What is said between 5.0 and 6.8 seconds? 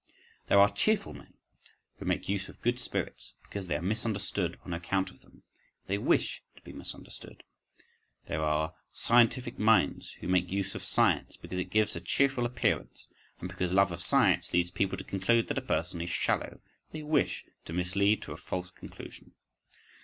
of them—they wish to be